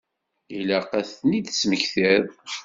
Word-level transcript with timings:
Ilaq 0.57 0.91
ad 0.99 1.05
ten-id-tesmektiḍ. 1.11 2.27